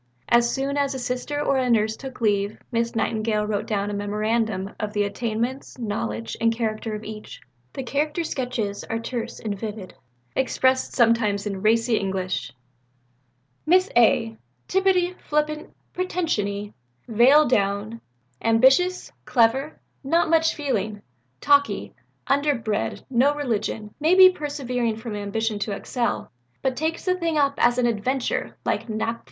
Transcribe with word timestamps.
As 0.29 0.51
soon 0.51 0.77
as 0.77 0.95
a 0.95 0.97
Sister 0.97 1.39
or 1.39 1.57
a 1.59 1.69
Nurse 1.69 1.95
took 1.95 2.21
leave, 2.21 2.59
Miss 2.71 2.95
Nightingale 2.95 3.45
wrote 3.45 3.67
down 3.67 3.91
a 3.91 3.93
memorandum 3.93 4.73
of 4.79 4.93
the 4.93 5.03
attainments, 5.03 5.77
knowledge, 5.77 6.35
and 6.41 6.51
character 6.51 6.95
of 6.95 7.03
each. 7.03 7.39
The 7.73 7.83
character 7.83 8.23
sketches 8.23 8.83
are 8.85 8.97
terse 8.97 9.39
and 9.39 9.55
vivid, 9.59 9.93
expressed 10.35 10.95
sometimes 10.95 11.45
in 11.45 11.61
racy 11.61 11.97
English. 11.97 12.51
"Miss 13.67 13.91
A. 13.95 14.37
Tittupy, 14.67 15.13
flippant, 15.19 15.69
pretension 15.93 16.47
y, 16.47 16.73
veil 17.07 17.47
down, 17.47 18.01
ambitious, 18.41 19.11
clever, 19.25 19.79
not 20.03 20.31
much 20.31 20.55
feeling, 20.55 21.03
talk 21.41 21.69
y, 21.69 21.91
underbred, 22.25 23.05
no 23.11 23.35
religion, 23.35 23.93
may 23.99 24.15
be 24.15 24.31
persevering 24.31 24.95
from 24.95 25.15
ambition 25.15 25.59
to 25.59 25.73
excel, 25.73 26.31
but 26.63 26.75
takes 26.75 27.05
the 27.05 27.13
thing 27.13 27.37
up 27.37 27.53
as 27.59 27.77
an 27.77 27.85
adventure 27.85 28.57
like 28.65 28.89
Nap. 28.89 29.17
III." 29.17 29.19